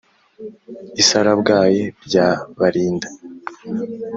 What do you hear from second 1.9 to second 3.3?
rya barinda,